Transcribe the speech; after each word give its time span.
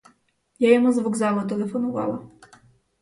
Я 0.59 0.73
йому 0.73 0.91
з 0.93 0.97
вокзалу 0.97 1.47
телефонувала. 1.47 2.27